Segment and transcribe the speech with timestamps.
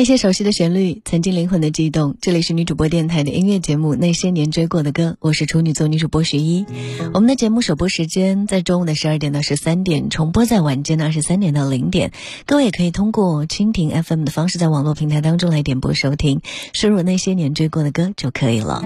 [0.00, 2.16] 那些熟悉的旋律，曾经灵魂的悸动。
[2.22, 6.64] 这里是女主播电台的音乐节目《那些年追过的歌》，我是处女座女主播十一。
[7.12, 12.12] 我们的节目首播时间在中午的十二点到十三点，重播在晚间的二十三点到零点。
[12.46, 16.40] 各位也可以通过蜻蜓 FM 的方式，在网络平台当中来点播收听，
[16.72, 18.82] 输入《那些年追过的歌》就可以了。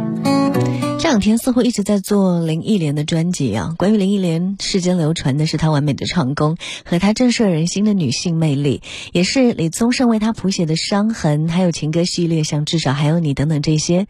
[1.05, 3.75] 这两天似乎一直在做林忆莲的专辑啊。
[3.77, 8.81] 关于林忆莲，世间流传的是她完美的唱功和她震慑人心的女性魅力，
[9.13, 14.07] 也是李宗盛为她谱写的《伤痕》，还有情歌系列，像《至少还有你》等等这些，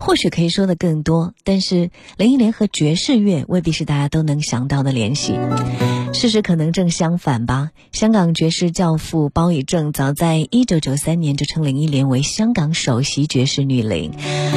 [0.00, 1.34] 或许可以说的更多。
[1.44, 5.34] 但是林忆莲和爵士乐未必是大家都能想到的联系。
[6.14, 7.72] 事实可能正相反吧。
[7.92, 14.12] 香港爵士教父包以正早在一九九三年就称林忆莲为香港首席爵士女伶，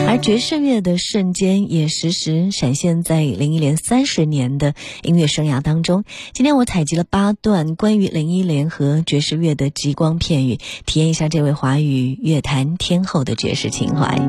[0.07, 6.03] 而爵士乐的瞬间也也时时闪现在林忆莲三十年的音乐生涯当中。
[6.31, 14.19] 今天我采集了八段关于林忆莲和爵士乐的极光片语，体验一下这位华语乐坛天后的爵士情怀。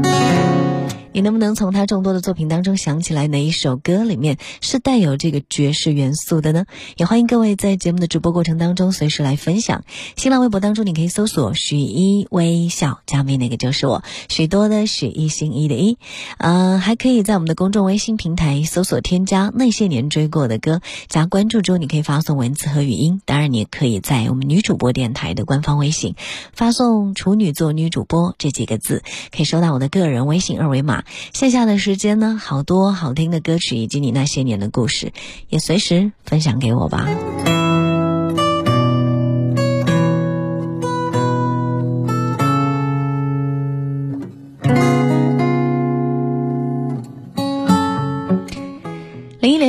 [1.14, 6.64] 你能不能从他众多的作品当中想起来哪一首歌里面是带有这个爵士元素的呢？
[6.96, 9.84] 也欢迎各位在节目的直播过程当中随时来分享。
[10.16, 15.98] 新浪微博当中你可以搜索“许一微笑”，加微那个就是我，许多的许一心一的一。
[16.38, 23.20] 呃，还可以在我们的公众微信平台搜索添加那些年追过的歌，加关注之后你可以发送文字和语音。
[23.26, 26.14] 当然，你也可以在我们女主播电台的官方微信
[26.54, 31.01] 发送“处女座女主播”这几个字，可以收到我的个人微信二维码。
[31.32, 35.12] 线下的时间呢，好多好听的歌曲以及你那些年的故事，
[35.48, 37.61] 也随时分享给我吧。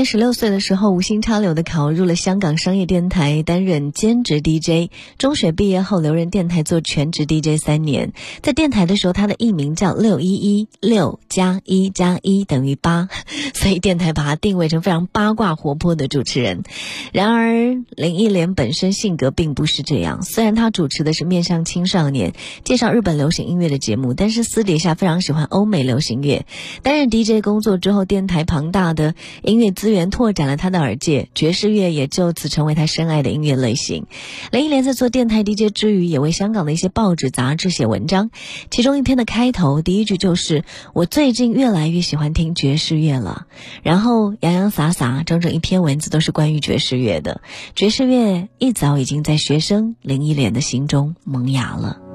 [0.06, 4.92] 十六岁的时候，无心插柳的考入了香港商业电台，担任兼职 DJ。
[5.18, 8.14] 中学毕业后，留任电台做全职 DJ 三年。
[8.42, 13.08] 在电台的时候，他的艺名叫六一一，六加一加一等于八，
[13.54, 16.64] 所以电台把他定位成非常八卦活泼的主持人。
[17.12, 20.24] 然而，林忆莲本身性格并不是这样。
[20.24, 22.34] 虽然她主持的是面向青少年、
[22.64, 26.46] 介绍日本流行音乐的节目，但是私底下非常喜欢欧美流行乐。
[26.82, 34.06] 担任 DJ 工作之后，电台庞大的音乐资源拓展了他的耳界，爵士乐也就此成为他深爱的音乐类型。
[34.52, 38.32] 林忆莲在做电台 DJ 之余，也为香港的一些报纸杂志写文章。
[38.70, 43.48] 其中一篇的开头第一句就是：“我最近越来越喜欢听爵士乐了。”
[43.84, 47.42] 然后洋洋洒洒整整一篇文字都是关于爵士乐的。
[47.76, 52.13] 爵士乐一早已经在学生林忆莲的心中萌芽了。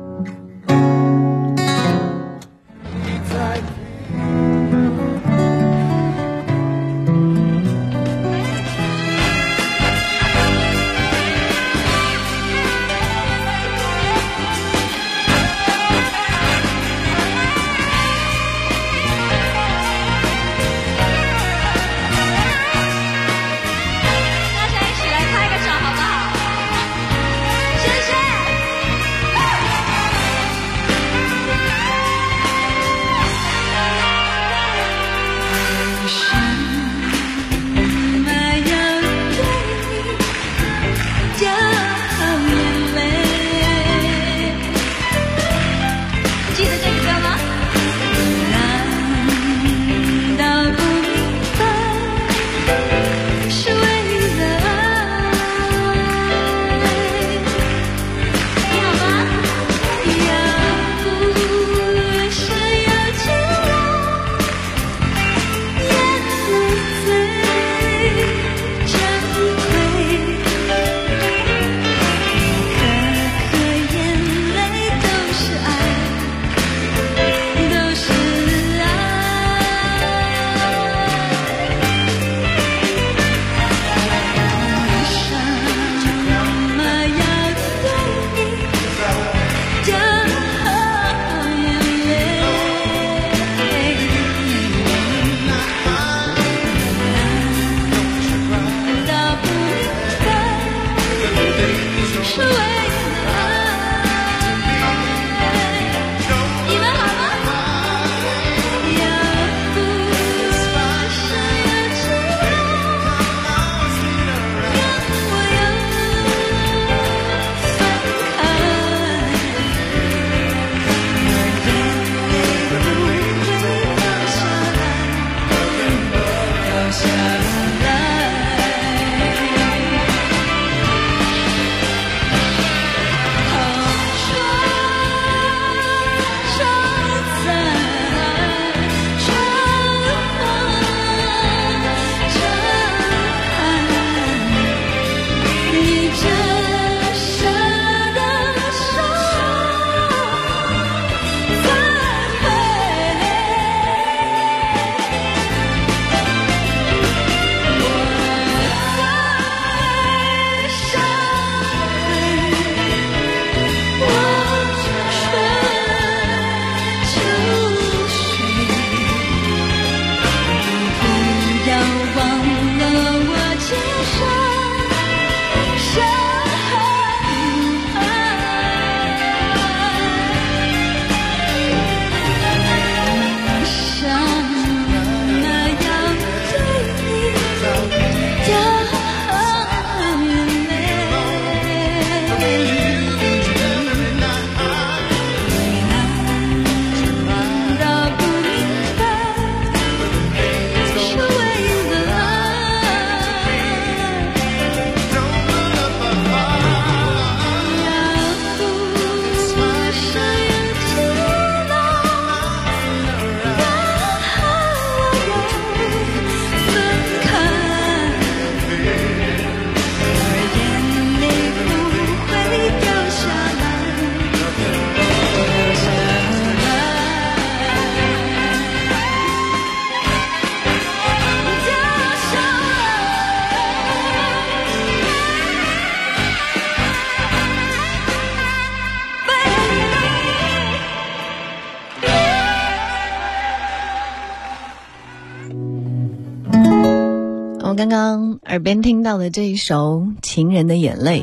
[247.69, 251.21] 我刚刚耳边听到的这一首《情人的眼泪》，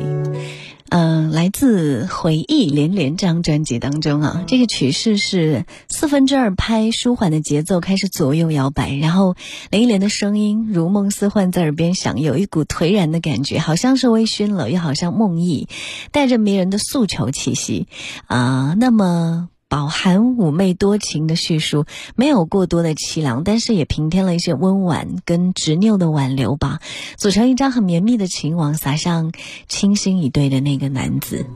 [0.90, 4.44] 嗯、来自《回忆连连》这张专辑当中啊。
[4.46, 9.34] 这个曲式是四分之二拍，舒缓的节奏开始左右摇摆，然后
[9.72, 15.66] 林忆莲的声音如梦似幻在耳边响，有一股颓然的感觉，好像是微醺了，又好像梦呓，
[16.12, 17.88] 带着迷人的诉求气息
[18.28, 19.48] 啊、那么。
[19.68, 26.78] 饱含妩媚多情的叙述，没有过多的凄凉，但是也平添了一些温婉跟执拗的挽留吧，
[27.18, 29.32] 组成一张很绵密的情网，撒上
[29.68, 31.46] 倾心以对的那个男子。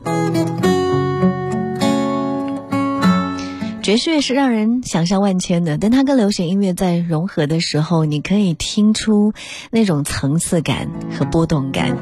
[3.81, 9.33] 爵士乐是让人想象万千的，但它跟流行音乐在融合的时候，你可以听出
[9.71, 11.97] 那种层次感和波动感。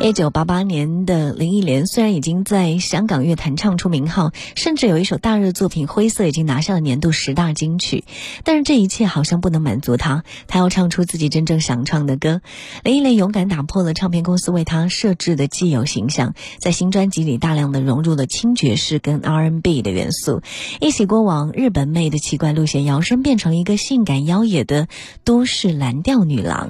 [0.00, 8.04] 一九八八年的林忆莲虽然已经在香港乐坛唱出名号，甚至有一首大热作品《灰色》已经拿下了年度十大金曲，
[8.44, 12.42] 但是这一切好像不能满足她，她要唱出自己真正想唱的歌。
[12.84, 20.40] 林忆莲勇敢打破了唱片公司为她设置的既有形象，在新专辑里大量的融入了轻爵士跟 R&B 的元素，
[20.80, 24.86] 一起过往日本妹的奇怪路线，摇身变成一个性感妖冶的
[25.24, 26.68] 都市蓝调女郎。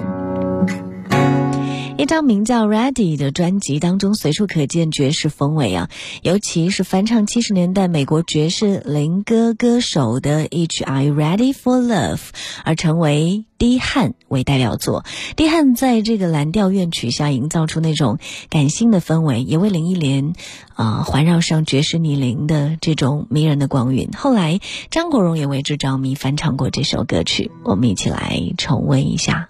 [1.96, 5.88] 一张名叫《Ready》的专辑当中，随处可见爵士风味啊，
[6.22, 12.16] 尤其是翻唱七十年代美国爵士灵歌歌手的一曲《Are You Ready for Love》，
[12.64, 15.04] 而成为低汉为代表作。
[15.36, 18.18] 低汉在这个蓝调乐曲下营造出那种
[18.50, 20.34] 感性的氛围，也为林忆莲
[20.74, 24.10] 啊、环绕上爵士逆龄的这种迷人的光晕。
[24.14, 24.60] 后来
[24.90, 29.48] 张国荣也为之着迷，翻唱过这首歌曲，我们一起来重温一下。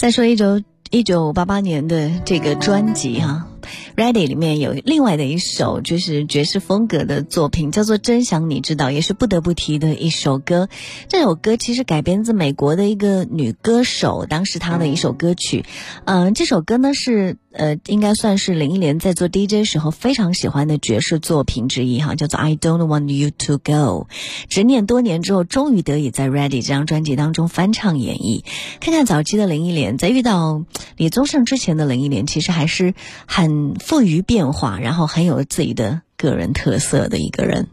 [0.00, 3.46] 再说一九一九八八年的这个专辑哈。
[3.96, 10.70] Ready 里面有另外的一首就是爵士风格的作品，叫做《真想你知道》，也是不得不提的一首歌。
[11.08, 15.66] 这首歌其实改编自美国的一个女歌手，当时她的一首歌曲。
[16.06, 24.06] 嗯，这首歌呢是呃，应该算是林忆莲在做 DJ 时候非常喜欢的爵士作品之一哈，叫做《I Don't Want You to Go》。
[24.48, 28.44] 执念多年之后，终于得以在 Ready 这张专辑当中翻唱演绎。
[28.80, 30.64] 看看早期的林忆莲，在遇到
[30.96, 32.94] 李宗盛之前的林忆莲，其实还是
[33.26, 33.74] 很。
[33.80, 37.68] 富于变化，然后很有自己的个人特色的一个人。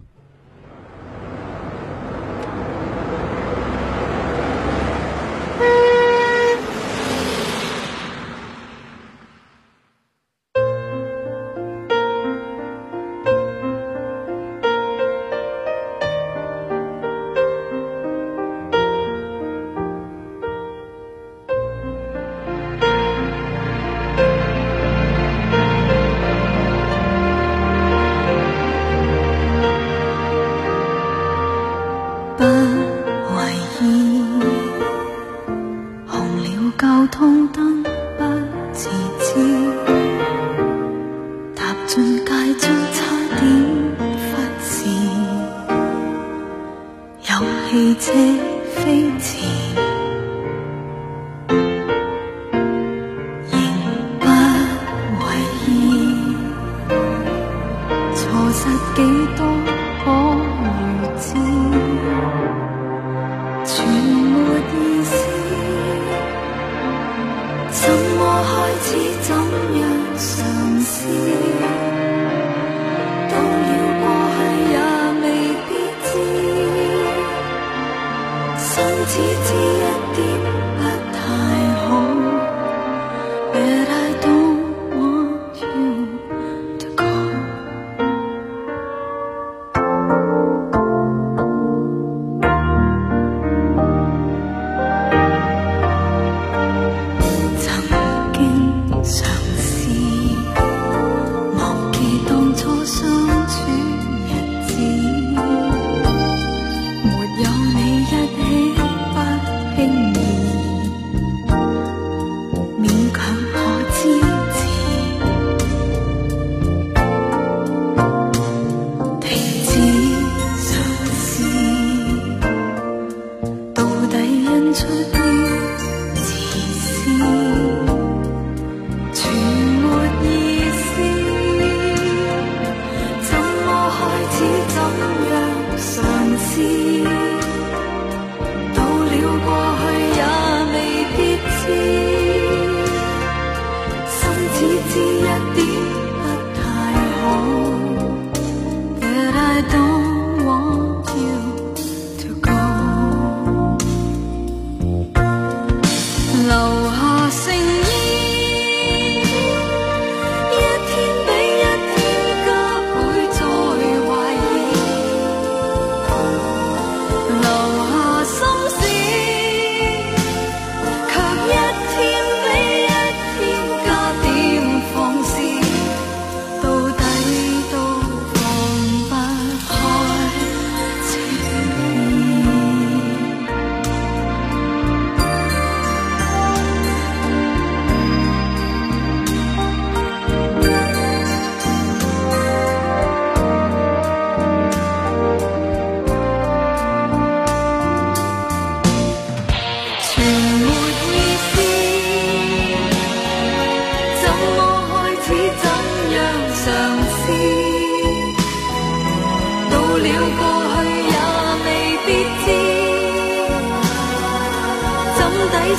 [58.97, 59.03] 几
[59.37, 59.76] 多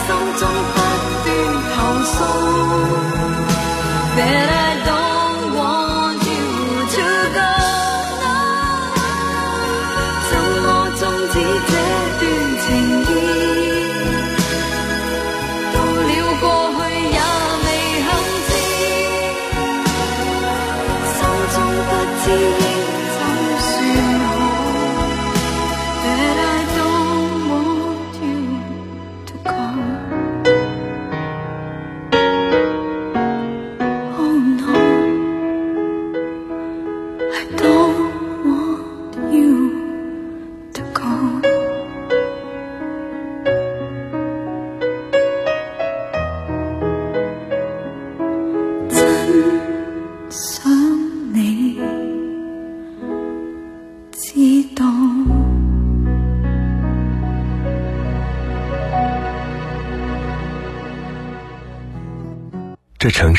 [0.08, 0.80] 心中不
[1.22, 1.30] 断
[1.76, 2.16] 投诉。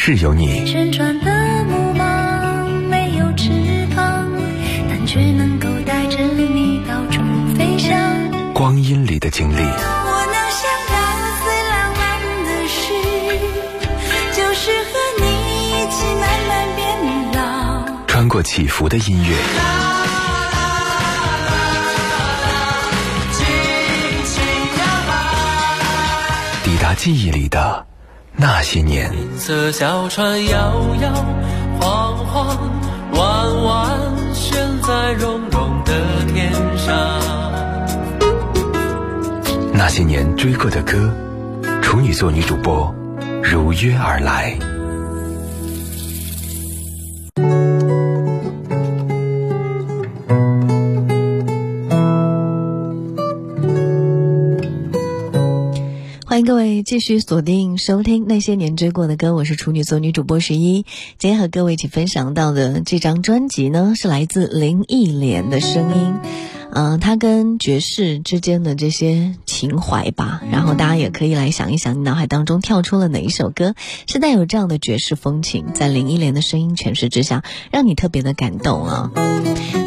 [0.01, 3.49] 这城市有你，旋转的木马没有翅
[3.93, 4.31] 膀，
[4.87, 7.21] 但却能够带着你到处
[7.57, 7.93] 飞翔。
[8.53, 10.95] 光阴里的经历，我能想到
[11.43, 11.99] 最浪漫
[12.45, 12.81] 的事，
[14.31, 15.25] 就是和你
[15.67, 16.79] 一起慢慢变
[17.33, 18.07] 老。
[18.07, 19.35] 穿过起伏的音乐，
[26.63, 27.85] 抵达记忆里的
[28.41, 29.11] 那些年。
[29.11, 31.13] 银色小船摇摇
[31.77, 32.57] 晃晃，
[33.11, 33.99] 弯弯
[34.33, 35.93] 悬在绒绒的
[36.33, 37.19] 天上。
[39.73, 41.13] 那些年追过的歌，
[41.81, 42.95] 处女座女主播
[43.43, 44.57] 如约而来。
[56.99, 60.85] 继续锁定收听那些年追过的歌，我是处女座女主播十一。
[61.17, 66.13] 今天和各位一起分享到的这张专辑呢，是来自林忆莲的声音。
[66.73, 79.11] 嗯、她跟爵士之间的这些情怀吧，然后大家也可以来想一想，你脑海当中跳出了哪一首歌是带有这样的爵士风情，在林忆莲的声音诠释之下，让你特别的感动啊。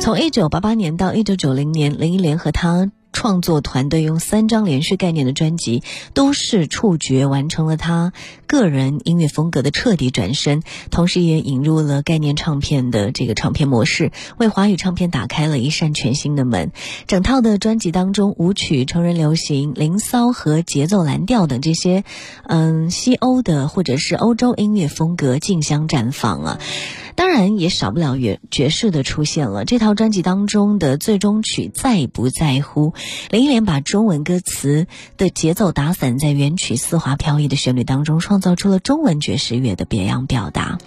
[0.00, 5.80] 从一九八八年到一九九零年，林忆莲和她创作团队用三张连续概念的专辑
[6.14, 8.12] 《都市触觉》完成了他
[8.46, 16.72] 个人音乐风格的彻底转身，同时也引入了概念唱片的这个唱片模式，为华语唱片打开了一扇全新的门。
[17.06, 22.04] 整套的专辑当中，舞曲、成人流行、灵骚和节奏蓝调等这些，
[22.44, 26.58] 嗯，西欧的或者是欧洲音乐风格竞相绽放啊。
[27.16, 29.64] 当然也少不了爵爵士的出现了。
[29.64, 32.90] 这套专辑当中的最终曲《在不在乎》，
[33.30, 40.78] 林忆莲把中文歌词的节奏打散在原曲丝滑飘逸的旋律当中，创造出了中文爵士乐的别样表达。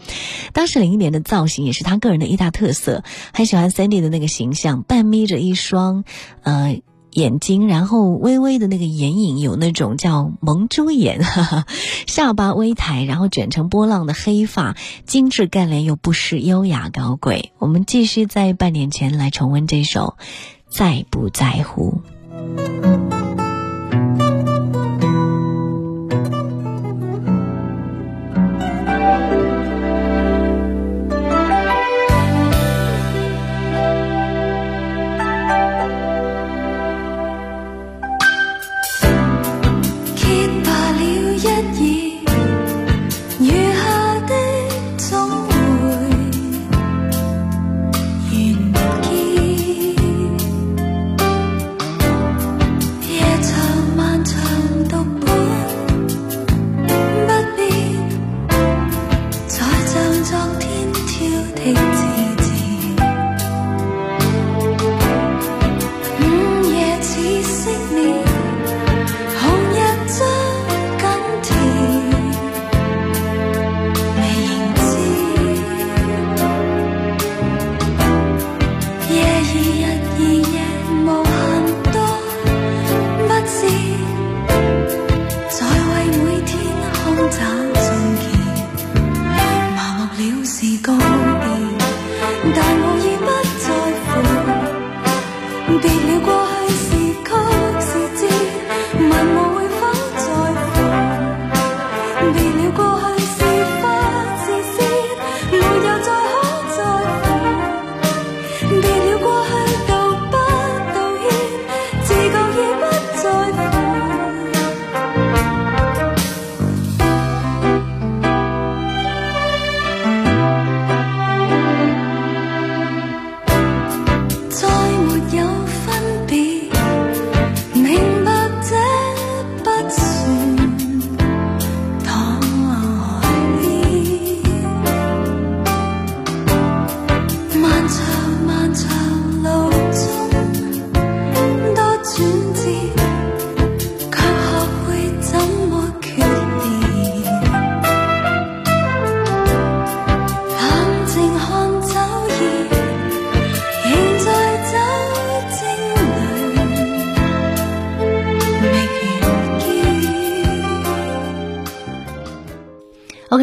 [0.53, 6.03] 当时林忆莲的造型也是她个人的一大特色，很喜欢 Sandy 的那个形象，半眯着一双，
[6.43, 6.81] 呃。
[7.15, 11.65] 眼睛，然后微微的那个眼影有那种叫蒙珠眼，哈哈，
[12.05, 14.75] 下巴微抬，然后卷成波浪的黑发，
[15.05, 17.53] 精致干练又不失优雅高贵。
[17.57, 20.15] 我们继续在半年前来重温这首
[20.69, 22.01] 《在不在乎》。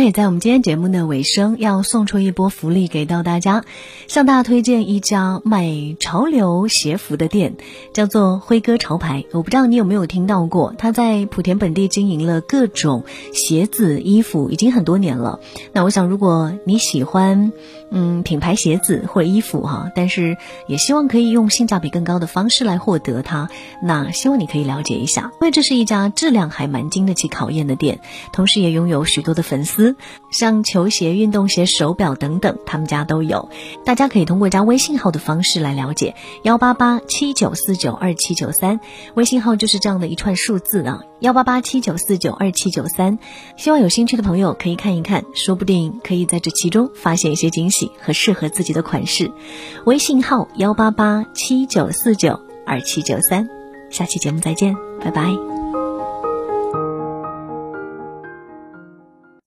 [0.02, 3.64] 也在我们今天节目的尾声，要送出一波福利给到大家，
[4.12, 7.54] 向大家推荐一家卖潮流鞋服的店，
[7.94, 9.24] 叫做辉哥潮牌。
[9.32, 15.40] 我不知道你有没有听到过，他在莆田本地经营了各种鞋子、衣服，已经很多年了。
[15.72, 17.52] 那我想，如果你喜欢，
[17.90, 23.48] 嗯，品牌鞋子或者衣服哈，但是也希望可以用性价比更高的方式来获得它，
[23.82, 28.00] 那希望你可以了解一下，因为这是一家质量还蛮经得起考验的店，
[28.34, 29.96] 同时也拥有许多的粉丝。
[30.30, 33.48] 像球鞋、运动鞋、手表等等，他们家都有。
[33.86, 38.80] 大家家可以通过加微信号的方式来了解，幺八八七九四九二七九三，
[39.14, 43.18] 微信号就是这样的一串数字啊，幺八八七九四九二七九三。
[43.56, 49.30] 希望有兴趣的朋友可以看一看，说不定可以在这其中发现一些惊喜和适合自己的款式。
[49.86, 53.48] 微信号幺八八七九四九二七九三，
[53.90, 55.71] 下期节目再见，拜拜。